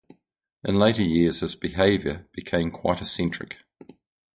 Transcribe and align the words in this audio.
In 0.63 0.79
later 0.79 1.03
years 1.03 1.41
his 1.41 1.55
behavior 1.55 2.25
became 2.33 2.71
quite 2.71 3.01
eccentric. 3.01 3.57